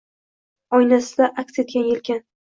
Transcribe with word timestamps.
Oynasida 0.77 1.27
aks 1.43 1.61
etgan 1.65 1.85
yelkan 1.91 2.25